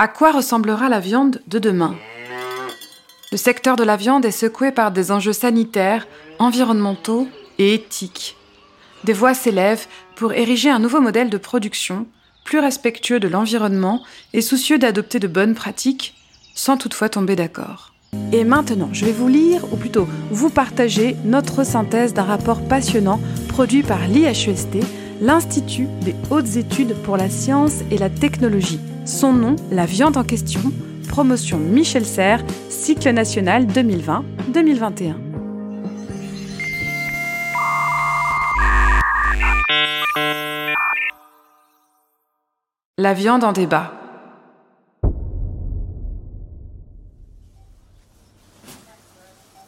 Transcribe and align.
À 0.00 0.06
quoi 0.06 0.30
ressemblera 0.30 0.88
la 0.88 1.00
viande 1.00 1.42
de 1.48 1.58
demain? 1.58 1.96
Le 3.32 3.36
secteur 3.36 3.74
de 3.74 3.82
la 3.82 3.96
viande 3.96 4.24
est 4.24 4.30
secoué 4.30 4.70
par 4.70 4.92
des 4.92 5.10
enjeux 5.10 5.32
sanitaires, 5.32 6.06
environnementaux 6.38 7.26
et 7.58 7.74
éthiques. 7.74 8.36
Des 9.02 9.12
voix 9.12 9.34
s'élèvent 9.34 9.88
pour 10.14 10.34
ériger 10.34 10.70
un 10.70 10.78
nouveau 10.78 11.00
modèle 11.00 11.30
de 11.30 11.36
production, 11.36 12.06
plus 12.44 12.60
respectueux 12.60 13.18
de 13.18 13.26
l'environnement 13.26 14.04
et 14.34 14.40
soucieux 14.40 14.78
d'adopter 14.78 15.18
de 15.18 15.26
bonnes 15.26 15.56
pratiques, 15.56 16.14
sans 16.54 16.76
toutefois 16.76 17.08
tomber 17.08 17.34
d'accord. 17.34 17.92
Et 18.30 18.44
maintenant, 18.44 18.90
je 18.92 19.04
vais 19.04 19.10
vous 19.10 19.26
lire, 19.26 19.64
ou 19.72 19.76
plutôt 19.76 20.06
vous 20.30 20.48
partager, 20.48 21.16
notre 21.24 21.64
synthèse 21.64 22.14
d'un 22.14 22.22
rapport 22.22 22.62
passionnant 22.68 23.20
produit 23.48 23.82
par 23.82 24.06
l'IHEST, 24.06 24.78
l'Institut 25.20 25.88
des 26.02 26.14
hautes 26.30 26.54
études 26.54 26.94
pour 27.02 27.16
la 27.16 27.28
science 27.28 27.80
et 27.90 27.98
la 27.98 28.10
technologie. 28.10 28.78
Son 29.08 29.32
nom, 29.32 29.56
La 29.70 29.86
viande 29.86 30.18
en 30.18 30.22
question, 30.22 30.60
promotion 31.08 31.56
Michel 31.56 32.04
Serres, 32.04 32.44
cycle 32.68 33.08
national 33.08 33.64
2020-2021. 33.66 35.14
La 42.98 43.14
viande 43.14 43.44
en 43.44 43.52
débat. 43.52 43.94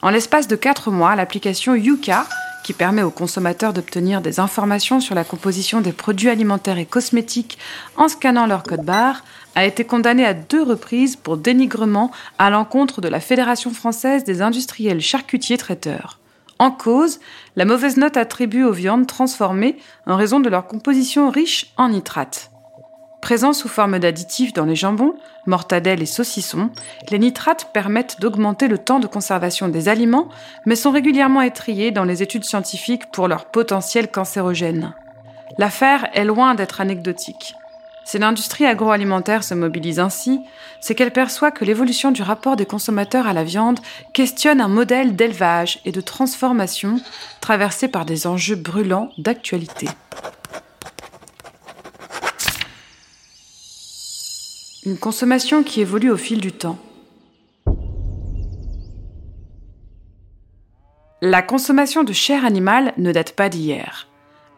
En 0.02 0.10
l'espace 0.10 0.48
de 0.48 0.56
4 0.56 0.90
mois, 0.90 1.16
l'application 1.16 1.74
Yuka 1.74 2.26
qui 2.64 2.72
permet 2.72 3.02
aux 3.02 3.10
consommateurs 3.10 3.72
d'obtenir 3.72 4.20
des 4.20 4.40
informations 4.40 5.00
sur 5.00 5.14
la 5.14 5.24
composition 5.24 5.80
des 5.80 5.92
produits 5.92 6.28
alimentaires 6.28 6.78
et 6.78 6.86
cosmétiques 6.86 7.58
en 7.96 8.08
scannant 8.08 8.46
leur 8.46 8.62
code 8.62 8.84
barre, 8.84 9.24
a 9.54 9.64
été 9.64 9.84
condamné 9.84 10.24
à 10.24 10.34
deux 10.34 10.62
reprises 10.62 11.16
pour 11.16 11.36
dénigrement 11.36 12.10
à 12.38 12.50
l'encontre 12.50 13.00
de 13.00 13.08
la 13.08 13.20
Fédération 13.20 13.70
française 13.72 14.24
des 14.24 14.42
industriels 14.42 15.00
charcutiers 15.00 15.58
traiteurs. 15.58 16.18
En 16.58 16.70
cause, 16.70 17.20
la 17.56 17.64
mauvaise 17.64 17.96
note 17.96 18.16
attribuée 18.16 18.64
aux 18.64 18.72
viandes 18.72 19.06
transformées 19.06 19.78
en 20.06 20.16
raison 20.16 20.40
de 20.40 20.50
leur 20.50 20.66
composition 20.66 21.30
riche 21.30 21.72
en 21.78 21.88
nitrates. 21.88 22.50
Présents 23.20 23.52
sous 23.52 23.68
forme 23.68 23.98
d'additifs 23.98 24.52
dans 24.52 24.64
les 24.64 24.74
jambons, 24.74 25.14
mortadelles 25.46 26.02
et 26.02 26.06
saucissons, 26.06 26.70
les 27.10 27.18
nitrates 27.18 27.68
permettent 27.72 28.20
d'augmenter 28.20 28.66
le 28.66 28.78
temps 28.78 28.98
de 28.98 29.06
conservation 29.06 29.68
des 29.68 29.88
aliments, 29.88 30.28
mais 30.64 30.76
sont 30.76 30.90
régulièrement 30.90 31.42
étriés 31.42 31.90
dans 31.90 32.04
les 32.04 32.22
études 32.22 32.44
scientifiques 32.44 33.10
pour 33.12 33.28
leur 33.28 33.46
potentiel 33.46 34.10
cancérogène. 34.10 34.94
L'affaire 35.58 36.08
est 36.14 36.24
loin 36.24 36.54
d'être 36.54 36.80
anecdotique. 36.80 37.54
Si 38.04 38.18
l'industrie 38.18 38.66
agroalimentaire 38.66 39.44
se 39.44 39.54
mobilise 39.54 40.00
ainsi, 40.00 40.40
c'est 40.80 40.94
qu'elle 40.94 41.12
perçoit 41.12 41.50
que 41.50 41.64
l'évolution 41.64 42.10
du 42.10 42.22
rapport 42.22 42.56
des 42.56 42.66
consommateurs 42.66 43.26
à 43.26 43.32
la 43.32 43.44
viande 43.44 43.78
questionne 44.14 44.60
un 44.60 44.68
modèle 44.68 45.14
d'élevage 45.14 45.78
et 45.84 45.92
de 45.92 46.00
transformation 46.00 46.96
traversé 47.40 47.86
par 47.86 48.06
des 48.06 48.26
enjeux 48.26 48.56
brûlants 48.56 49.10
d'actualité. 49.18 49.86
Une 54.90 54.98
consommation 54.98 55.62
qui 55.62 55.80
évolue 55.80 56.10
au 56.10 56.16
fil 56.16 56.40
du 56.40 56.50
temps. 56.50 56.76
La 61.22 61.42
consommation 61.42 62.02
de 62.02 62.12
chair 62.12 62.44
animale 62.44 62.92
ne 62.98 63.12
date 63.12 63.36
pas 63.36 63.48
d'hier. 63.48 64.08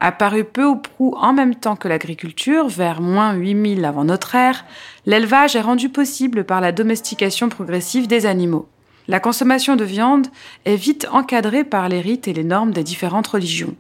Apparu 0.01 0.45
peu 0.45 0.65
ou 0.65 0.77
prou 0.77 1.15
en 1.19 1.35
même 1.35 1.55
temps 1.55 1.77
que 1.77 1.87
l'agriculture, 1.87 2.69
vers 2.69 3.03
moins 3.03 3.35
8000 3.35 3.85
avant 3.85 4.05
notre 4.05 4.35
ère, 4.35 4.65
l'élevage 5.05 5.55
est 5.55 5.61
rendu 5.61 5.91
possible 5.91 6.45
par 6.45 6.63
la 6.63 6.73
domestication 6.73 7.51
progressive 7.51 8.07
des 8.07 8.25
animaux. 8.25 8.67
La 9.09 9.21
consommation 9.21 9.77
de 9.77 9.85
viande 9.85 10.29
est 10.65 10.77
vite 10.77 11.07
encadrée 11.13 11.65
par 11.65 11.91
les 11.91 12.01
rites 12.01 12.27
et 12.27 12.33
les 12.33 12.43
normes 12.43 12.71
des 12.71 12.85
différentes 12.85 13.27
religions. 13.27 13.77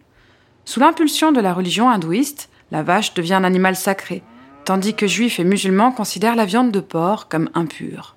Sous 0.66 0.80
l'impulsion 0.80 1.32
de 1.32 1.40
la 1.40 1.54
religion 1.54 1.88
hindouiste, 1.88 2.50
la 2.72 2.82
vache 2.82 3.14
devient 3.14 3.34
un 3.34 3.44
animal 3.44 3.74
sacré, 3.74 4.22
tandis 4.64 4.94
que 4.94 5.06
juifs 5.06 5.38
et 5.38 5.44
musulmans 5.44 5.92
considèrent 5.92 6.36
la 6.36 6.44
viande 6.44 6.70
de 6.70 6.80
porc 6.80 7.28
comme 7.28 7.50
impure. 7.54 8.16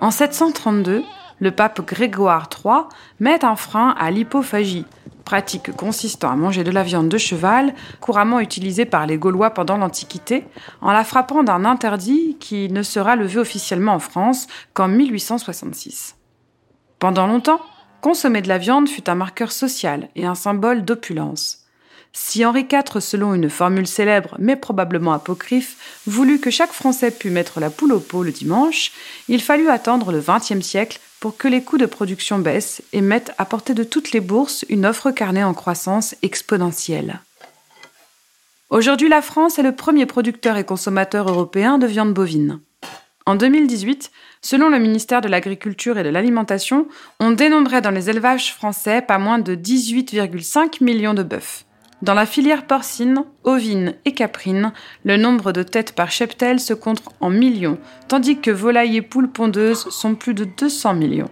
En 0.00 0.10
732, 0.10 1.02
le 1.40 1.50
pape 1.50 1.86
Grégoire 1.86 2.48
III 2.64 2.82
met 3.20 3.44
un 3.44 3.56
frein 3.56 3.94
à 3.98 4.10
l'hypophagie, 4.10 4.86
pratique 5.24 5.72
consistant 5.72 6.30
à 6.30 6.36
manger 6.36 6.64
de 6.64 6.70
la 6.70 6.82
viande 6.82 7.08
de 7.08 7.18
cheval, 7.18 7.74
couramment 8.00 8.40
utilisée 8.40 8.86
par 8.86 9.06
les 9.06 9.18
Gaulois 9.18 9.50
pendant 9.50 9.76
l'Antiquité, 9.76 10.44
en 10.80 10.92
la 10.92 11.04
frappant 11.04 11.42
d'un 11.42 11.64
interdit 11.64 12.36
qui 12.40 12.68
ne 12.70 12.82
sera 12.82 13.14
levé 13.14 13.38
officiellement 13.38 13.94
en 13.94 13.98
France 13.98 14.46
qu'en 14.74 14.88
1866. 14.88 16.16
Pendant 16.98 17.26
longtemps, 17.26 17.60
consommer 18.00 18.42
de 18.42 18.48
la 18.48 18.58
viande 18.58 18.88
fut 18.88 19.08
un 19.08 19.14
marqueur 19.14 19.52
social 19.52 20.08
et 20.16 20.26
un 20.26 20.34
symbole 20.34 20.84
d'opulence. 20.84 21.67
Si 22.20 22.44
Henri 22.44 22.66
IV, 22.70 23.00
selon 23.00 23.32
une 23.32 23.48
formule 23.48 23.86
célèbre 23.86 24.34
mais 24.38 24.56
probablement 24.56 25.12
apocryphe, 25.12 25.76
voulut 26.06 26.40
que 26.40 26.50
chaque 26.50 26.72
Français 26.72 27.10
pût 27.10 27.30
mettre 27.30 27.58
la 27.58 27.70
poule 27.70 27.92
au 27.92 28.00
pot 28.00 28.22
le 28.22 28.32
dimanche, 28.32 28.92
il 29.28 29.40
fallut 29.40 29.70
attendre 29.70 30.12
le 30.12 30.20
XXe 30.20 30.60
siècle 30.60 31.00
pour 31.20 31.38
que 31.38 31.48
les 31.48 31.62
coûts 31.62 31.78
de 31.78 31.86
production 31.86 32.38
baissent 32.38 32.82
et 32.92 33.00
mettent 33.00 33.32
à 33.38 33.46
portée 33.46 33.72
de 33.72 33.84
toutes 33.84 34.12
les 34.12 34.20
bourses 34.20 34.66
une 34.68 34.84
offre 34.84 35.10
carnée 35.10 35.44
en 35.44 35.54
croissance 35.54 36.16
exponentielle. 36.20 37.20
Aujourd'hui, 38.68 39.08
la 39.08 39.22
France 39.22 39.58
est 39.58 39.62
le 39.62 39.74
premier 39.74 40.04
producteur 40.04 40.58
et 40.58 40.64
consommateur 40.64 41.30
européen 41.30 41.78
de 41.78 41.86
viande 41.86 42.12
bovine. 42.12 42.60
En 43.24 43.36
2018, 43.36 44.10
selon 44.42 44.68
le 44.68 44.78
ministère 44.78 45.22
de 45.22 45.28
l'Agriculture 45.28 45.96
et 45.96 46.04
de 46.04 46.10
l'Alimentation, 46.10 46.88
on 47.20 47.30
dénombrait 47.30 47.80
dans 47.80 47.90
les 47.90 48.10
élevages 48.10 48.52
français 48.52 49.02
pas 49.02 49.18
moins 49.18 49.38
de 49.38 49.54
18,5 49.54 50.82
millions 50.84 51.14
de 51.14 51.22
bœufs. 51.22 51.64
Dans 52.00 52.14
la 52.14 52.26
filière 52.26 52.64
porcine, 52.64 53.24
ovine 53.42 53.94
et 54.04 54.12
caprine, 54.12 54.72
le 55.04 55.16
nombre 55.16 55.50
de 55.50 55.64
têtes 55.64 55.94
par 55.94 56.12
cheptel 56.12 56.60
se 56.60 56.72
compte 56.72 57.02
en 57.20 57.28
millions, 57.28 57.78
tandis 58.06 58.38
que 58.38 58.52
volailles 58.52 58.96
et 58.96 59.02
poules 59.02 59.30
pondeuses 59.30 59.88
sont 59.90 60.14
plus 60.14 60.34
de 60.34 60.44
200 60.44 60.94
millions. 60.94 61.30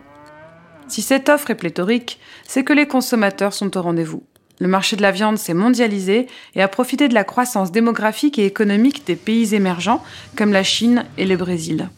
Si 0.88 1.02
cette 1.02 1.28
offre 1.28 1.50
est 1.50 1.56
pléthorique, 1.56 2.18
c'est 2.46 2.64
que 2.64 2.72
les 2.72 2.88
consommateurs 2.88 3.54
sont 3.54 3.76
au 3.76 3.82
rendez-vous. 3.82 4.24
Le 4.58 4.66
marché 4.66 4.96
de 4.96 5.02
la 5.02 5.12
viande 5.12 5.38
s'est 5.38 5.54
mondialisé 5.54 6.26
et 6.54 6.62
a 6.62 6.68
profité 6.68 7.08
de 7.08 7.14
la 7.14 7.24
croissance 7.24 7.70
démographique 7.70 8.38
et 8.38 8.46
économique 8.46 9.06
des 9.06 9.16
pays 9.16 9.54
émergents 9.54 10.02
comme 10.36 10.52
la 10.52 10.64
Chine 10.64 11.04
et 11.18 11.26
le 11.26 11.36
Brésil. 11.36 11.90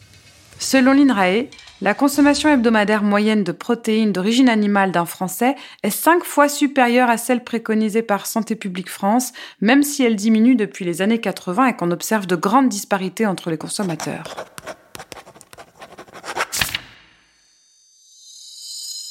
Selon 0.59 0.91
l'INRAE, 0.91 1.45
la 1.81 1.93
consommation 1.93 2.49
hebdomadaire 2.49 3.03
moyenne 3.03 3.43
de 3.43 3.51
protéines 3.53 4.11
d'origine 4.11 4.49
animale 4.49 4.91
d'un 4.91 5.05
Français 5.05 5.55
est 5.83 5.89
cinq 5.89 6.23
fois 6.25 6.49
supérieure 6.49 7.09
à 7.09 7.17
celle 7.17 7.43
préconisée 7.43 8.01
par 8.01 8.25
Santé 8.25 8.55
publique 8.55 8.89
France, 8.89 9.31
même 9.61 9.83
si 9.83 10.03
elle 10.03 10.17
diminue 10.17 10.55
depuis 10.55 10.83
les 10.83 11.01
années 11.01 11.21
80 11.21 11.67
et 11.67 11.75
qu'on 11.75 11.91
observe 11.91 12.27
de 12.27 12.35
grandes 12.35 12.69
disparités 12.69 13.25
entre 13.25 13.49
les 13.49 13.57
consommateurs. 13.57 14.23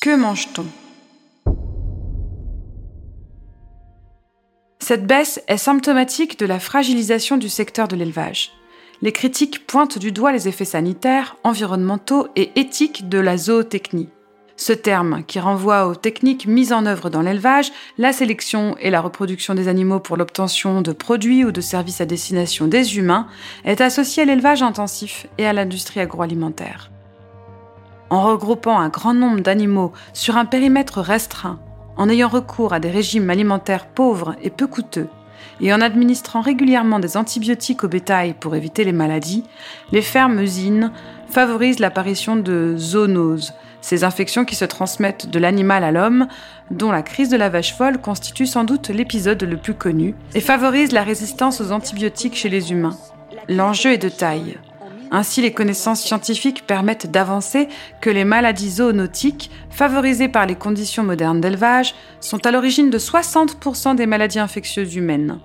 Que 0.02 0.14
mange-t-on? 0.14 0.66
Cette 4.80 5.06
baisse 5.06 5.40
est 5.48 5.58
symptomatique 5.58 6.38
de 6.38 6.46
la 6.46 6.60
fragilisation 6.60 7.36
du 7.36 7.48
secteur 7.48 7.88
de 7.88 7.96
l'élevage 7.96 8.52
les 9.00 9.12
critiques 9.12 9.66
pointent 9.66 9.98
du 9.98 10.12
doigt 10.12 10.32
les 10.32 10.48
effets 10.48 10.64
sanitaires, 10.64 11.36
environnementaux 11.44 12.28
et 12.36 12.50
éthiques 12.56 13.08
de 13.08 13.18
la 13.18 13.36
zootechnie. 13.36 14.08
Ce 14.56 14.72
terme, 14.72 15.22
qui 15.24 15.38
renvoie 15.38 15.86
aux 15.86 15.94
techniques 15.94 16.48
mises 16.48 16.72
en 16.72 16.84
œuvre 16.84 17.10
dans 17.10 17.22
l'élevage, 17.22 17.70
la 17.96 18.12
sélection 18.12 18.76
et 18.80 18.90
la 18.90 19.00
reproduction 19.00 19.54
des 19.54 19.68
animaux 19.68 20.00
pour 20.00 20.16
l'obtention 20.16 20.82
de 20.82 20.90
produits 20.90 21.44
ou 21.44 21.52
de 21.52 21.60
services 21.60 22.00
à 22.00 22.06
destination 22.06 22.66
des 22.66 22.98
humains, 22.98 23.28
est 23.64 23.80
associé 23.80 24.24
à 24.24 24.26
l'élevage 24.26 24.62
intensif 24.62 25.28
et 25.38 25.46
à 25.46 25.52
l'industrie 25.52 26.00
agroalimentaire. 26.00 26.90
En 28.10 28.24
regroupant 28.24 28.80
un 28.80 28.88
grand 28.88 29.14
nombre 29.14 29.40
d'animaux 29.40 29.92
sur 30.12 30.36
un 30.36 30.44
périmètre 30.44 31.00
restreint, 31.00 31.60
en 31.96 32.08
ayant 32.08 32.28
recours 32.28 32.72
à 32.72 32.80
des 32.80 32.90
régimes 32.90 33.30
alimentaires 33.30 33.86
pauvres 33.86 34.34
et 34.42 34.50
peu 34.50 34.66
coûteux, 34.66 35.08
et 35.60 35.72
en 35.72 35.80
administrant 35.80 36.40
régulièrement 36.40 36.98
des 36.98 37.16
antibiotiques 37.16 37.84
au 37.84 37.88
bétail 37.88 38.34
pour 38.38 38.54
éviter 38.54 38.84
les 38.84 38.92
maladies, 38.92 39.44
les 39.92 40.02
fermes-usines 40.02 40.92
favorisent 41.28 41.80
l'apparition 41.80 42.36
de 42.36 42.74
zoonoses, 42.76 43.52
ces 43.80 44.04
infections 44.04 44.44
qui 44.44 44.56
se 44.56 44.64
transmettent 44.64 45.28
de 45.28 45.38
l'animal 45.38 45.84
à 45.84 45.92
l'homme, 45.92 46.26
dont 46.70 46.90
la 46.90 47.02
crise 47.02 47.28
de 47.28 47.36
la 47.36 47.48
vache 47.48 47.74
folle 47.74 47.98
constitue 47.98 48.46
sans 48.46 48.64
doute 48.64 48.88
l'épisode 48.88 49.42
le 49.42 49.56
plus 49.56 49.74
connu, 49.74 50.14
et 50.34 50.40
favorisent 50.40 50.92
la 50.92 51.02
résistance 51.02 51.60
aux 51.60 51.72
antibiotiques 51.72 52.36
chez 52.36 52.48
les 52.48 52.72
humains. 52.72 52.96
L'enjeu 53.48 53.92
est 53.92 53.98
de 53.98 54.08
taille. 54.08 54.58
Ainsi, 55.10 55.40
les 55.40 55.52
connaissances 55.52 56.02
scientifiques 56.02 56.66
permettent 56.66 57.10
d'avancer 57.10 57.68
que 58.00 58.10
les 58.10 58.24
maladies 58.24 58.70
zoonotiques, 58.72 59.50
favorisées 59.70 60.28
par 60.28 60.46
les 60.46 60.54
conditions 60.54 61.02
modernes 61.02 61.40
d'élevage, 61.40 61.94
sont 62.20 62.44
à 62.46 62.50
l'origine 62.50 62.90
de 62.90 62.98
60% 62.98 63.94
des 63.94 64.06
maladies 64.06 64.38
infectieuses 64.38 64.96
humaines. 64.96 65.40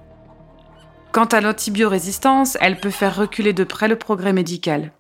Quant 1.12 1.26
à 1.26 1.42
l'antibiorésistance, 1.42 2.58
elle 2.60 2.80
peut 2.80 2.90
faire 2.90 3.16
reculer 3.16 3.54
de 3.54 3.64
près 3.64 3.88
le 3.88 3.98
progrès 3.98 4.34
médical. 4.34 4.92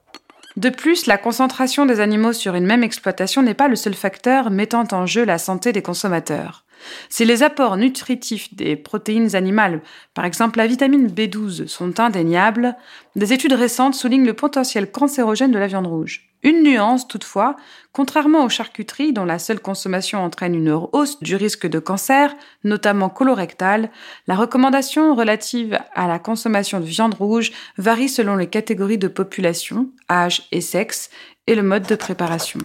De 0.55 0.69
plus, 0.69 1.07
la 1.07 1.17
concentration 1.17 1.87
des 1.87 1.99
animaux 1.99 2.33
sur 2.33 2.53
une 2.53 2.67
même 2.67 2.83
exploitation 2.83 3.41
n'est 3.41 3.55
pas 3.55 3.67
le 3.67 3.75
seul 3.75 3.95
facteur 3.95 4.51
mettant 4.51 4.85
en 4.91 5.07
jeu 5.07 5.25
la 5.25 5.39
santé 5.39 5.71
des 5.71 5.81
consommateurs. 5.81 6.62
Si 7.09 7.25
les 7.25 7.43
apports 7.43 7.77
nutritifs 7.77 8.53
des 8.53 8.75
protéines 8.75 9.35
animales, 9.35 9.81
par 10.13 10.25
exemple 10.25 10.57
la 10.57 10.67
vitamine 10.67 11.07
B12, 11.07 11.67
sont 11.67 11.99
indéniables, 11.99 12.75
des 13.15 13.33
études 13.33 13.53
récentes 13.53 13.95
soulignent 13.95 14.25
le 14.25 14.33
potentiel 14.33 14.91
cancérogène 14.91 15.51
de 15.51 15.59
la 15.59 15.67
viande 15.67 15.87
rouge. 15.87 16.29
Une 16.43 16.61
nuance 16.61 17.07
toutefois, 17.07 17.55
contrairement 17.93 18.43
aux 18.43 18.49
charcuteries 18.49 19.13
dont 19.13 19.23
la 19.23 19.39
seule 19.39 19.61
consommation 19.61 20.21
entraîne 20.21 20.55
une 20.55 20.71
hausse 20.71 21.21
du 21.21 21.37
risque 21.37 21.67
de 21.67 21.79
cancer, 21.79 22.35
notamment 22.65 23.07
colorectal, 23.07 23.89
la 24.27 24.35
recommandation 24.35 25.15
relative 25.15 25.79
à 25.95 26.07
la 26.07 26.19
consommation 26.19 26.81
de 26.81 26.85
viande 26.85 27.13
rouge 27.13 27.53
varie 27.77 28.09
selon 28.09 28.35
les 28.35 28.47
catégories 28.47 28.97
de 28.97 29.07
population, 29.07 29.89
âge 30.11 30.43
et 30.51 30.61
sexe, 30.61 31.09
et 31.47 31.55
le 31.55 31.63
mode 31.63 31.87
de 31.87 31.95
préparation. 31.95 32.59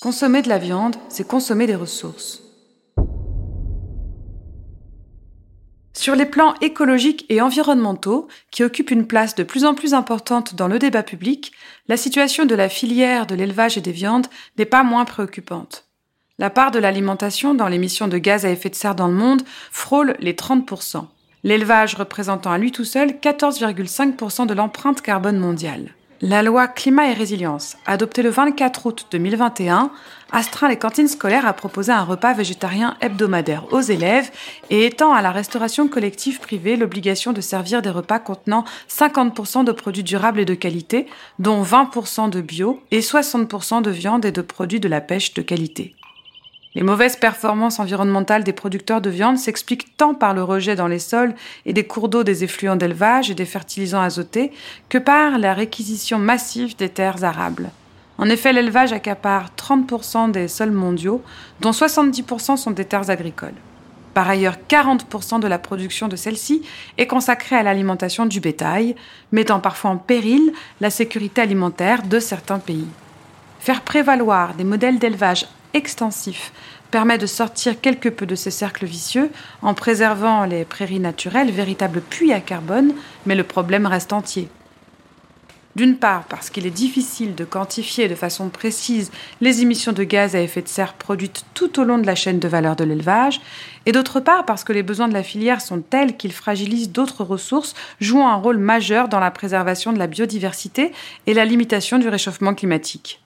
Consommer 0.00 0.40
de 0.40 0.48
la 0.48 0.56
viande, 0.56 0.96
c'est 1.10 1.28
consommer 1.28 1.66
des 1.66 1.74
ressources. 1.74 2.42
Sur 5.92 6.14
les 6.14 6.24
plans 6.24 6.54
écologiques 6.62 7.26
et 7.28 7.42
environnementaux, 7.42 8.26
qui 8.50 8.64
occupent 8.64 8.92
une 8.92 9.06
place 9.06 9.34
de 9.34 9.42
plus 9.42 9.66
en 9.66 9.74
plus 9.74 9.92
importante 9.92 10.54
dans 10.54 10.68
le 10.68 10.78
débat 10.78 11.02
public, 11.02 11.52
la 11.86 11.98
situation 11.98 12.46
de 12.46 12.54
la 12.54 12.70
filière 12.70 13.26
de 13.26 13.34
l'élevage 13.34 13.76
et 13.76 13.82
des 13.82 13.92
viandes 13.92 14.26
n'est 14.56 14.64
pas 14.64 14.84
moins 14.84 15.04
préoccupante. 15.04 15.84
La 16.38 16.48
part 16.48 16.70
de 16.70 16.78
l'alimentation 16.78 17.52
dans 17.52 17.68
l'émission 17.68 18.08
de 18.08 18.16
gaz 18.16 18.46
à 18.46 18.50
effet 18.50 18.70
de 18.70 18.76
serre 18.76 18.94
dans 18.94 19.08
le 19.08 19.12
monde 19.12 19.42
frôle 19.70 20.16
les 20.18 20.32
30%, 20.32 21.08
l'élevage 21.44 21.94
représentant 21.94 22.52
à 22.52 22.56
lui 22.56 22.72
tout 22.72 22.86
seul 22.86 23.10
14,5% 23.10 24.46
de 24.46 24.54
l'empreinte 24.54 25.02
carbone 25.02 25.38
mondiale. 25.38 25.94
La 26.22 26.42
loi 26.42 26.68
Climat 26.68 27.08
et 27.08 27.14
Résilience, 27.14 27.78
adoptée 27.86 28.20
le 28.20 28.28
24 28.28 28.84
août 28.84 29.06
2021, 29.10 29.90
astreint 30.30 30.68
les 30.68 30.76
cantines 30.76 31.08
scolaires 31.08 31.46
à 31.46 31.54
proposer 31.54 31.92
un 31.92 32.04
repas 32.04 32.34
végétarien 32.34 32.94
hebdomadaire 33.00 33.72
aux 33.72 33.80
élèves 33.80 34.30
et 34.68 34.84
étend 34.84 35.14
à 35.14 35.22
la 35.22 35.30
restauration 35.30 35.88
collective 35.88 36.38
privée 36.38 36.76
l'obligation 36.76 37.32
de 37.32 37.40
servir 37.40 37.80
des 37.80 37.88
repas 37.88 38.18
contenant 38.18 38.66
50% 38.90 39.64
de 39.64 39.72
produits 39.72 40.02
durables 40.02 40.40
et 40.40 40.44
de 40.44 40.52
qualité, 40.52 41.06
dont 41.38 41.62
20% 41.62 42.28
de 42.28 42.42
bio 42.42 42.82
et 42.90 43.00
60% 43.00 43.80
de 43.80 43.90
viande 43.90 44.26
et 44.26 44.32
de 44.32 44.42
produits 44.42 44.78
de 44.78 44.88
la 44.88 45.00
pêche 45.00 45.32
de 45.32 45.40
qualité. 45.40 45.94
Les 46.76 46.82
mauvaises 46.84 47.16
performances 47.16 47.80
environnementales 47.80 48.44
des 48.44 48.52
producteurs 48.52 49.00
de 49.00 49.10
viande 49.10 49.38
s'expliquent 49.38 49.96
tant 49.96 50.14
par 50.14 50.34
le 50.34 50.44
rejet 50.44 50.76
dans 50.76 50.86
les 50.86 51.00
sols 51.00 51.34
et 51.66 51.72
des 51.72 51.84
cours 51.84 52.08
d'eau 52.08 52.22
des 52.22 52.44
effluents 52.44 52.76
d'élevage 52.76 53.28
et 53.28 53.34
des 53.34 53.44
fertilisants 53.44 54.02
azotés 54.02 54.52
que 54.88 54.98
par 54.98 55.38
la 55.38 55.52
réquisition 55.52 56.18
massive 56.18 56.76
des 56.76 56.88
terres 56.88 57.24
arables. 57.24 57.70
En 58.18 58.28
effet, 58.28 58.52
l'élevage 58.52 58.92
accapare 58.92 59.48
30% 59.56 60.30
des 60.30 60.46
sols 60.46 60.70
mondiaux, 60.70 61.22
dont 61.60 61.72
70% 61.72 62.56
sont 62.56 62.70
des 62.70 62.84
terres 62.84 63.10
agricoles. 63.10 63.54
Par 64.14 64.28
ailleurs, 64.28 64.56
40% 64.68 65.40
de 65.40 65.48
la 65.48 65.58
production 65.58 66.06
de 66.06 66.16
celles-ci 66.16 66.62
est 66.98 67.06
consacrée 67.06 67.56
à 67.56 67.62
l'alimentation 67.64 68.26
du 68.26 68.38
bétail, 68.38 68.94
mettant 69.32 69.58
parfois 69.58 69.92
en 69.92 69.96
péril 69.96 70.52
la 70.80 70.90
sécurité 70.90 71.40
alimentaire 71.40 72.02
de 72.02 72.20
certains 72.20 72.58
pays. 72.58 72.88
Faire 73.58 73.82
prévaloir 73.82 74.54
des 74.54 74.64
modèles 74.64 74.98
d'élevage 74.98 75.46
extensif 75.74 76.52
permet 76.90 77.18
de 77.18 77.26
sortir 77.26 77.80
quelque 77.80 78.08
peu 78.08 78.26
de 78.26 78.34
ces 78.34 78.50
cercles 78.50 78.86
vicieux 78.86 79.30
en 79.62 79.74
préservant 79.74 80.44
les 80.44 80.64
prairies 80.64 81.00
naturelles, 81.00 81.50
véritables 81.50 82.00
puits 82.00 82.32
à 82.32 82.40
carbone, 82.40 82.94
mais 83.26 83.34
le 83.34 83.44
problème 83.44 83.86
reste 83.86 84.12
entier. 84.12 84.48
D'une 85.76 85.96
part 85.96 86.24
parce 86.24 86.50
qu'il 86.50 86.66
est 86.66 86.70
difficile 86.70 87.36
de 87.36 87.44
quantifier 87.44 88.08
de 88.08 88.16
façon 88.16 88.48
précise 88.48 89.12
les 89.40 89.62
émissions 89.62 89.92
de 89.92 90.02
gaz 90.02 90.34
à 90.34 90.40
effet 90.40 90.62
de 90.62 90.68
serre 90.68 90.94
produites 90.94 91.44
tout 91.54 91.78
au 91.78 91.84
long 91.84 91.98
de 91.98 92.06
la 92.06 92.16
chaîne 92.16 92.40
de 92.40 92.48
valeur 92.48 92.74
de 92.74 92.82
l'élevage, 92.82 93.40
et 93.86 93.92
d'autre 93.92 94.18
part 94.18 94.44
parce 94.44 94.64
que 94.64 94.72
les 94.72 94.82
besoins 94.82 95.06
de 95.06 95.14
la 95.14 95.22
filière 95.22 95.60
sont 95.60 95.80
tels 95.80 96.16
qu'ils 96.16 96.32
fragilisent 96.32 96.90
d'autres 96.90 97.22
ressources 97.22 97.74
jouant 98.00 98.28
un 98.28 98.34
rôle 98.34 98.58
majeur 98.58 99.08
dans 99.08 99.20
la 99.20 99.30
préservation 99.30 99.92
de 99.92 99.98
la 99.98 100.08
biodiversité 100.08 100.92
et 101.28 101.34
la 101.34 101.44
limitation 101.44 101.98
du 101.98 102.08
réchauffement 102.08 102.54
climatique. 102.54 103.20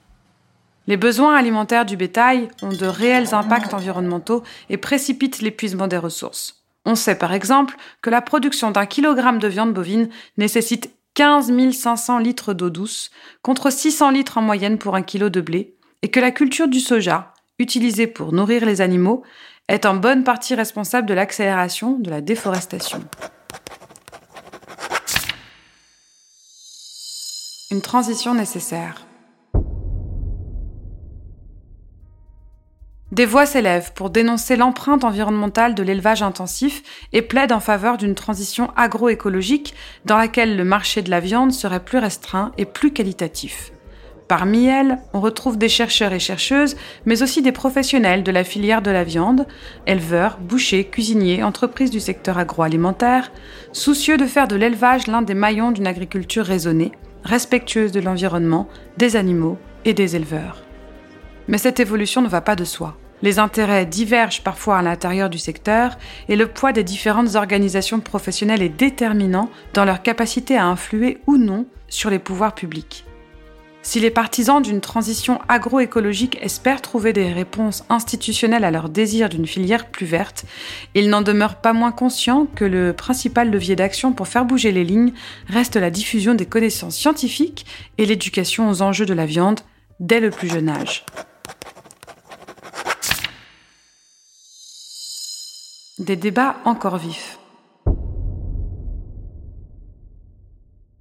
Les 0.87 0.97
besoins 0.97 1.35
alimentaires 1.35 1.87
du 1.87 1.97
bétail 1.97 2.49
ont 2.63 2.69
de 2.69 2.87
réels 2.87 3.35
impacts 3.35 3.73
environnementaux 3.73 4.43
et 4.69 4.77
précipitent 4.77 5.41
l'épuisement 5.41 5.87
des 5.87 5.97
ressources. 5.97 6.63
On 6.85 6.95
sait 6.95 7.17
par 7.17 7.33
exemple 7.33 7.77
que 8.03 8.11
la 8.11 8.21
production 8.21 8.71
d'un 8.71 8.85
kilogramme 8.85 9.39
de 9.39 9.49
viande 9.49 9.73
bovine 9.73 10.11
nécessite 10.37 10.91
15 11.15 11.53
500 11.73 12.19
litres 12.19 12.53
d'eau 12.53 12.71
douce, 12.71 13.11
contre 13.41 13.71
600 13.71 14.11
litres 14.11 14.37
en 14.37 14.43
moyenne 14.43 14.79
pour 14.79 14.97
un 14.97 15.03
kilo 15.03 15.31
de 15.31 15.41
blé, 15.41 15.75
et 16.03 16.11
que 16.11 16.21
la 16.21 16.33
culture 16.33 16.69
du 16.69 16.81
soja, 16.81 17.33
utilisée 17.59 18.07
pour 18.07 18.33
nourrir 18.33 18.67
les 18.67 18.81
animaux, 18.81 19.23
est 19.69 19.87
en 19.87 19.95
bonne 19.95 20.25
partie 20.25 20.55
responsable 20.55 21.09
de 21.09 21.15
l'accélération 21.15 21.99
de 21.99 22.11
la 22.11 22.21
déforestation. 22.21 23.01
Une 27.71 27.81
transition 27.81 28.35
nécessaire. 28.35 29.07
Des 33.15 33.27
voix 33.27 33.47
s'élèvent 33.47 33.93
pour 33.93 34.11
dénoncer 34.11 34.57
l'empreinte 34.57 35.05
environnementale 35.05 35.77
de 35.77 35.85
l'élevage 35.85 36.25
intensif 36.25 36.83
et 37.13 37.23
plaident 37.23 37.53
en 37.53 37.61
faveur 37.61 37.97
d'une 37.97 38.17
transition 38.17 38.73
agroécologique 38.75 39.73
dans 40.05 40.19
laquelle 40.19 40.57
le 40.57 40.65
marché 40.65 41.01
de 41.01 41.11
la 41.11 41.21
viande 41.21 41.53
serait 41.53 41.85
plus 41.85 41.99
restreint 41.99 42.51
et 42.59 42.65
plus 42.65 42.93
qualitatif. 42.93 43.71
Parmi 44.27 44.67
elles, 44.67 44.99
on 45.13 45.21
retrouve 45.21 45.59
des 45.59 45.69
chercheurs 45.69 46.13
et 46.13 46.19
chercheuses, 46.19 46.75
mais 47.07 47.23
aussi 47.23 47.41
des 47.41 47.53
professionnels 47.53 48.25
de 48.25 48.33
la 48.33 48.43
filière 48.43 48.83
de 48.83 48.91
la 48.91 49.05
viande, 49.05 49.47
éleveurs, 49.87 50.39
bouchers, 50.41 50.89
cuisiniers, 50.89 51.45
entreprises 51.45 51.93
du 51.93 52.01
secteur 52.01 52.37
agroalimentaire, 52.37 53.31
soucieux 53.71 54.17
de 54.17 54.27
faire 54.27 54.49
de 54.49 54.57
l'élevage 54.57 55.07
l'un 55.07 55.23
des 55.23 55.35
maillons 55.35 55.71
d'une 55.71 55.87
agriculture 55.87 56.47
raisonnée, 56.47 56.91
respectueuse 57.23 57.93
de 57.93 58.01
l'environnement, 58.01 58.67
des 58.97 59.15
animaux 59.15 59.57
et 59.85 59.95
des 59.95 60.17
éleveurs. 60.17 60.65
Mais 61.47 61.59
cette 61.59 61.79
évolution 61.79 62.21
ne 62.21 62.29
va 62.29 62.41
pas 62.41 62.57
de 62.57 62.65
soi. 62.65 62.97
Les 63.25 63.39
intérêts 63.39 63.87
divergent 63.87 64.43
parfois 64.43 64.77
à 64.77 64.83
l'intérieur 64.83 65.31
du 65.31 65.39
secteur 65.39 65.97
et 66.29 66.37
le 66.37 66.47
poids 66.47 66.75
des 66.75 66.85
différentes 66.85 67.37
organisations 67.37 68.01
professionnelles 68.01 68.61
est 68.61 68.69
déterminant 68.69 69.49
dans 69.73 69.87
leur 69.87 70.03
capacité 70.03 70.59
à 70.59 70.67
influer 70.67 71.17
ou 71.27 71.39
non 71.39 71.65
sur 71.89 72.11
les 72.11 72.19
pouvoirs 72.19 72.55
publics. 72.55 73.07
Si 73.81 73.99
les 73.99 74.11
partisans 74.11 74.61
d'une 74.61 74.83
transition 74.83 75.41
agroécologique 75.49 76.37
espèrent 76.43 76.83
trouver 76.83 77.15
des 77.15 77.33
réponses 77.33 77.87
institutionnelles 77.89 78.63
à 78.63 78.71
leur 78.71 78.91
désir 78.91 79.31
d'une 79.31 79.47
filière 79.47 79.87
plus 79.87 80.05
verte, 80.05 80.45
ils 80.95 81.09
n'en 81.09 81.23
demeurent 81.23 81.63
pas 81.63 81.73
moins 81.73 81.93
conscients 81.93 82.47
que 82.55 82.67
le 82.67 82.93
principal 82.93 83.51
levier 83.51 83.75
d'action 83.75 84.13
pour 84.13 84.29
faire 84.29 84.45
bouger 84.45 84.71
les 84.71 84.85
lignes 84.85 85.15
reste 85.49 85.77
la 85.77 85.89
diffusion 85.89 86.35
des 86.35 86.45
connaissances 86.45 86.97
scientifiques 86.97 87.65
et 87.97 88.05
l'éducation 88.05 88.69
aux 88.69 88.83
enjeux 88.83 89.07
de 89.07 89.15
la 89.15 89.25
viande 89.25 89.61
dès 89.99 90.21
le 90.21 90.29
plus 90.29 90.49
jeune 90.49 90.69
âge. 90.69 91.07
Des 96.01 96.17
débats 96.17 96.57
encore 96.65 96.97
vifs. 96.97 97.39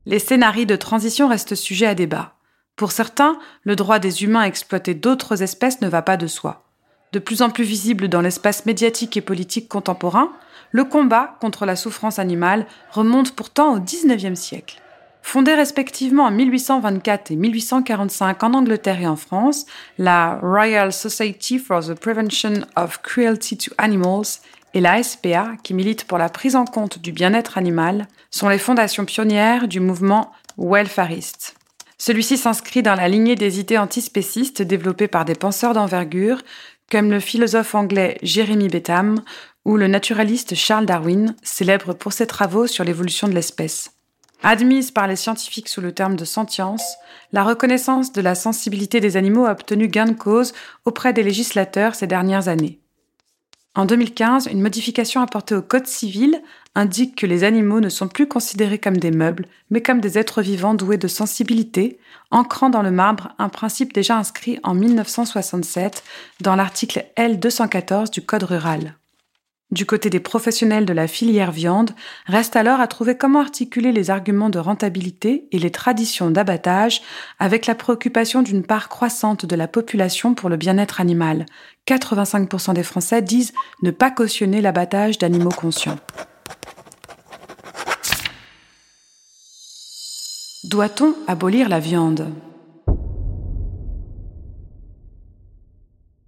Les 0.05 0.19
scénarios 0.19 0.65
de 0.65 0.75
transition 0.75 1.27
restent 1.27 1.55
sujets 1.55 1.87
à 1.87 1.95
débat. 1.95 2.35
Pour 2.75 2.91
certains, 2.91 3.39
le 3.63 3.75
droit 3.75 3.97
des 3.97 4.23
humains 4.23 4.41
à 4.41 4.47
exploiter 4.47 4.93
d'autres 4.93 5.41
espèces 5.41 5.81
ne 5.81 5.87
va 5.87 6.03
pas 6.03 6.15
de 6.15 6.27
soi. 6.27 6.63
De 7.11 7.17
plus 7.17 7.41
en 7.41 7.49
plus 7.49 7.63
visible 7.63 8.07
dans 8.07 8.21
l'espace 8.21 8.67
médiatique 8.67 9.17
et 9.17 9.21
politique 9.21 9.67
contemporain, 9.67 10.31
le 10.69 10.83
combat 10.83 11.37
contre 11.41 11.65
la 11.65 11.75
souffrance 11.75 12.19
animale 12.19 12.67
remonte 12.91 13.31
pourtant 13.31 13.75
au 13.75 13.79
XIXe 13.79 14.39
siècle. 14.39 14.79
Fondée 15.23 15.55
respectivement 15.55 16.25
en 16.25 16.31
1824 16.31 17.31
et 17.31 17.35
1845 17.35 18.43
en 18.43 18.53
Angleterre 18.53 19.01
et 19.01 19.07
en 19.07 19.15
France, 19.15 19.65
la 19.97 20.37
Royal 20.43 20.93
Society 20.93 21.57
for 21.57 21.83
the 21.83 21.95
Prevention 21.95 22.65
of 22.75 23.01
Cruelty 23.01 23.57
to 23.57 23.71
Animals 23.79 24.41
et 24.73 24.81
la 24.81 25.01
SPA, 25.01 25.51
qui 25.63 25.73
milite 25.73 26.05
pour 26.05 26.17
la 26.17 26.29
prise 26.29 26.55
en 26.55 26.65
compte 26.65 26.99
du 26.99 27.11
bien-être 27.11 27.57
animal, 27.57 28.07
sont 28.31 28.49
les 28.49 28.57
fondations 28.57 29.05
pionnières 29.05 29.67
du 29.67 29.79
mouvement 29.79 30.31
welfariste. 30.57 31.55
Celui-ci 31.97 32.37
s'inscrit 32.37 32.83
dans 32.83 32.95
la 32.95 33.07
lignée 33.07 33.35
des 33.35 33.59
idées 33.59 33.77
antispécistes 33.77 34.61
développées 34.61 35.07
par 35.07 35.25
des 35.25 35.35
penseurs 35.35 35.73
d'envergure, 35.73 36.41
comme 36.91 37.11
le 37.11 37.19
philosophe 37.19 37.75
anglais 37.75 38.17
Jeremy 38.23 38.67
Bentham 38.67 39.21
ou 39.63 39.77
le 39.77 39.87
naturaliste 39.87 40.55
Charles 40.55 40.85
Darwin, 40.85 41.35
célèbre 41.43 41.93
pour 41.93 42.11
ses 42.11 42.27
travaux 42.27 42.67
sur 42.67 42.83
l'évolution 42.83 43.27
de 43.27 43.33
l'espèce. 43.33 43.91
Admise 44.41 44.91
par 44.91 45.07
les 45.07 45.15
scientifiques 45.15 45.69
sous 45.69 45.79
le 45.79 45.93
terme 45.93 46.17
de 46.17 46.25
sentience, 46.25 46.97
la 47.31 47.43
reconnaissance 47.43 48.11
de 48.11 48.21
la 48.21 48.35
sensibilité 48.35 48.99
des 48.99 49.15
animaux 49.15 49.45
a 49.45 49.51
obtenu 49.51 49.87
gain 49.87 50.05
de 50.05 50.11
cause 50.11 50.53
auprès 50.83 51.13
des 51.13 51.23
législateurs 51.23 51.95
ces 51.95 52.07
dernières 52.07 52.49
années. 52.49 52.82
En 53.75 53.85
2015, 53.85 54.49
une 54.51 54.61
modification 54.61 55.21
apportée 55.21 55.55
au 55.55 55.63
Code 55.63 55.87
civil 55.87 56.43
indique 56.75 57.15
que 57.15 57.25
les 57.25 57.43
animaux 57.43 57.79
ne 57.79 57.89
sont 57.89 58.07
plus 58.07 58.27
considérés 58.27 58.77
comme 58.77 58.97
des 58.97 59.09
meubles, 59.09 59.47
mais 59.71 59.81
comme 59.81 59.99
des 59.99 60.19
êtres 60.19 60.43
vivants 60.43 60.75
doués 60.75 60.97
de 60.97 61.07
sensibilité, 61.07 61.97
ancrant 62.29 62.69
dans 62.69 62.83
le 62.83 62.91
marbre 62.91 63.29
un 63.39 63.49
principe 63.49 63.91
déjà 63.91 64.17
inscrit 64.17 64.59
en 64.61 64.75
1967 64.75 66.03
dans 66.41 66.55
l'article 66.55 67.05
L214 67.17 68.11
du 68.11 68.21
Code 68.21 68.43
rural. 68.43 68.95
Du 69.73 69.87
côté 69.87 70.11
des 70.11 70.19
professionnels 70.19 70.85
de 70.85 70.93
la 70.93 71.07
filière 71.07 71.51
viande, 71.51 71.95
reste 72.27 72.55
alors 72.55 72.79
à 72.79 72.85
trouver 72.85 73.17
comment 73.17 73.39
articuler 73.39 73.91
les 73.91 74.11
arguments 74.11 74.51
de 74.51 74.59
rentabilité 74.59 75.47
et 75.51 75.57
les 75.57 75.71
traditions 75.71 76.29
d'abattage 76.29 77.01
avec 77.39 77.65
la 77.65 77.73
préoccupation 77.73 78.43
d'une 78.43 78.61
part 78.61 78.87
croissante 78.87 79.47
de 79.47 79.55
la 79.55 79.67
population 79.67 80.35
pour 80.35 80.47
le 80.47 80.57
bien-être 80.57 81.01
animal. 81.01 81.47
85% 81.87 82.75
des 82.75 82.83
Français 82.83 83.23
disent 83.23 83.51
ne 83.81 83.89
pas 83.89 84.11
cautionner 84.11 84.61
l'abattage 84.61 85.17
d'animaux 85.17 85.49
conscients. 85.49 85.97
Doit-on 90.65 91.15
abolir 91.25 91.67
la 91.67 91.79
viande? 91.79 92.27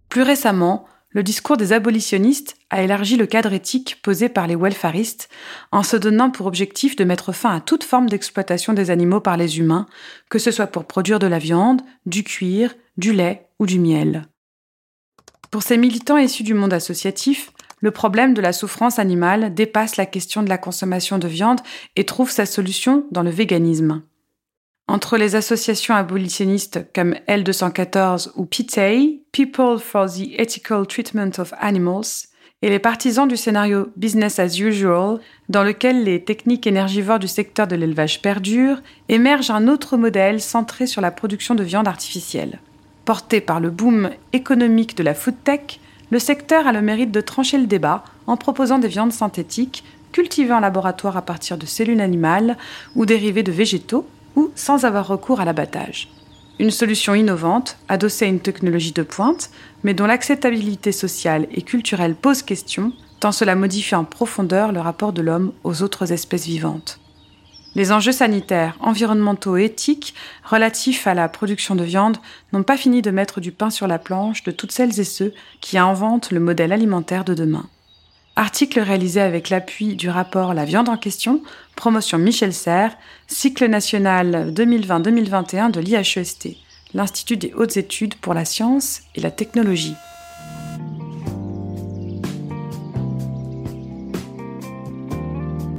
Plus 0.09 0.23
récemment, 0.23 0.87
le 1.15 1.23
discours 1.23 1.55
des 1.55 1.71
abolitionnistes 1.71 2.57
a 2.69 2.83
élargi 2.83 3.15
le 3.15 3.25
cadre 3.25 3.53
éthique 3.53 4.01
posé 4.03 4.27
par 4.27 4.47
les 4.47 4.55
welfaristes 4.57 5.29
en 5.71 5.81
se 5.81 5.95
donnant 5.95 6.29
pour 6.29 6.45
objectif 6.45 6.97
de 6.97 7.05
mettre 7.05 7.31
fin 7.31 7.55
à 7.55 7.61
toute 7.61 7.85
forme 7.85 8.09
d'exploitation 8.09 8.73
des 8.73 8.91
animaux 8.91 9.21
par 9.21 9.37
les 9.37 9.57
humains, 9.57 9.85
que 10.29 10.39
ce 10.39 10.51
soit 10.51 10.67
pour 10.67 10.83
produire 10.83 11.17
de 11.17 11.25
la 11.25 11.39
viande, 11.39 11.81
du 12.05 12.25
cuir, 12.25 12.75
du 12.97 13.13
lait 13.13 13.47
ou 13.59 13.65
du 13.65 13.79
miel. 13.79 14.27
Pour 15.51 15.63
ces 15.63 15.77
militants 15.77 16.17
issus 16.17 16.43
du 16.43 16.53
monde 16.53 16.73
associatif, 16.73 17.53
le 17.79 17.91
problème 17.91 18.33
de 18.33 18.41
la 18.41 18.51
souffrance 18.51 18.99
animale 18.99 19.53
dépasse 19.53 19.95
la 19.95 20.05
question 20.05 20.43
de 20.43 20.49
la 20.49 20.57
consommation 20.57 21.17
de 21.17 21.29
viande 21.29 21.61
et 21.95 22.03
trouve 22.03 22.29
sa 22.29 22.45
solution 22.45 23.05
dans 23.11 23.23
le 23.23 23.29
véganisme. 23.29 24.01
Entre 24.87 25.17
les 25.17 25.35
associations 25.35 25.95
abolitionnistes 25.95 26.85
comme 26.93 27.15
L214 27.27 28.29
ou 28.35 28.45
PETA, 28.45 29.17
People 29.31 29.79
for 29.79 30.05
the 30.05 30.29
Ethical 30.37 30.85
Treatment 30.85 31.31
of 31.39 31.55
Animals, 31.59 32.27
et 32.61 32.69
les 32.69 32.77
partisans 32.77 33.27
du 33.27 33.35
scénario 33.35 33.89
Business 33.95 34.37
as 34.37 34.59
usual, 34.59 35.19
dans 35.49 35.63
lequel 35.63 36.03
les 36.03 36.23
techniques 36.23 36.67
énergivores 36.67 37.17
du 37.17 37.27
secteur 37.27 37.65
de 37.65 37.75
l'élevage 37.75 38.21
perdurent, 38.21 38.81
émerge 39.09 39.49
un 39.49 39.67
autre 39.67 39.97
modèle 39.97 40.39
centré 40.39 40.85
sur 40.85 41.01
la 41.01 41.11
production 41.11 41.55
de 41.55 41.63
viande 41.63 41.87
artificielle. 41.87 42.59
Porté 43.05 43.41
par 43.41 43.59
le 43.59 43.71
boom 43.71 44.11
économique 44.33 44.95
de 44.95 45.03
la 45.03 45.15
food 45.15 45.35
tech, 45.43 45.79
le 46.11 46.19
secteur 46.19 46.67
a 46.67 46.71
le 46.71 46.83
mérite 46.83 47.11
de 47.11 47.21
trancher 47.21 47.57
le 47.57 47.65
débat 47.65 48.03
en 48.27 48.37
proposant 48.37 48.77
des 48.77 48.87
viandes 48.87 49.11
synthétiques 49.11 49.83
cultivées 50.11 50.53
en 50.53 50.59
laboratoire 50.59 51.17
à 51.17 51.23
partir 51.23 51.57
de 51.57 51.65
cellules 51.65 52.01
animales 52.01 52.55
ou 52.95 53.07
dérivées 53.07 53.43
de 53.43 53.51
végétaux 53.51 54.07
ou 54.35 54.51
sans 54.55 54.85
avoir 54.85 55.07
recours 55.07 55.39
à 55.39 55.45
l'abattage. 55.45 56.09
Une 56.57 56.71
solution 56.71 57.13
innovante, 57.15 57.77
adossée 57.89 58.25
à 58.25 58.29
une 58.29 58.39
technologie 58.39 58.93
de 58.93 59.03
pointe, 59.03 59.49
mais 59.83 59.93
dont 59.93 60.05
l'acceptabilité 60.05 60.91
sociale 60.91 61.47
et 61.51 61.61
culturelle 61.61 62.15
pose 62.15 62.41
question, 62.41 62.93
tant 63.19 63.33
cela 63.33 63.55
modifie 63.55 63.95
en 63.95 64.05
profondeur 64.05 64.71
le 64.71 64.79
rapport 64.79 65.11
de 65.11 65.21
l'homme 65.21 65.51
aux 65.63 65.83
autres 65.83 66.13
espèces 66.13 66.45
vivantes. 66.45 66.99
Les 67.75 67.91
enjeux 67.91 68.13
sanitaires, 68.13 68.77
environnementaux 68.79 69.57
et 69.57 69.65
éthiques 69.65 70.15
relatifs 70.45 71.07
à 71.07 71.13
la 71.13 71.27
production 71.27 71.75
de 71.75 71.83
viande 71.83 72.17
n'ont 72.53 72.63
pas 72.63 72.77
fini 72.77 73.01
de 73.01 73.11
mettre 73.11 73.41
du 73.41 73.51
pain 73.51 73.69
sur 73.69 73.85
la 73.85 73.99
planche 73.99 74.43
de 74.43 74.51
toutes 74.51 74.71
celles 74.71 74.97
et 74.97 75.03
ceux 75.03 75.33
qui 75.59 75.77
inventent 75.77 76.31
le 76.31 76.39
modèle 76.39 76.71
alimentaire 76.71 77.25
de 77.25 77.33
demain. 77.33 77.65
Article 78.37 78.81
réalisé 78.81 79.21
avec 79.21 79.49
l'appui 79.49 79.95
du 79.95 80.09
rapport 80.09 80.53
La 80.53 80.65
viande 80.65 80.89
en 80.89 80.97
question, 80.97 81.41
promotion 81.77 82.17
Michel 82.17 82.53
Serres, 82.53 82.97
cycle 83.27 83.67
national 83.67 84.51
2020-2021 84.53 85.71
de 85.71 85.79
l'IHEST, 85.79 86.49
l'Institut 86.93 87.37
des 87.37 87.53
hautes 87.53 87.77
études 87.77 88.15
pour 88.15 88.33
la 88.33 88.43
science 88.43 89.03
et 89.15 89.21
la 89.21 89.31
technologie. 89.31 89.95